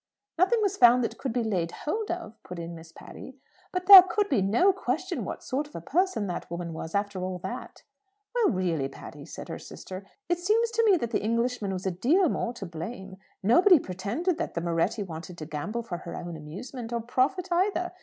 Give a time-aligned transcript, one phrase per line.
[0.39, 3.37] "Nothing was found that could be laid hold of," put in Miss Patty.
[3.71, 7.21] "But there could be no question what sort of a person that woman was after
[7.23, 7.83] all that!"
[8.33, 11.91] "Well, really, Patty," said her sister, "it seems to me that the Englishman was a
[11.91, 13.17] deal more to blame.
[13.43, 17.91] Nobody pretended that the Moretti wanted to gamble for her own amusement, or profit either!